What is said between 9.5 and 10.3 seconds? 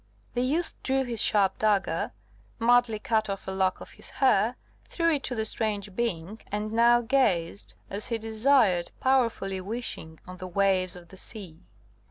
wishing,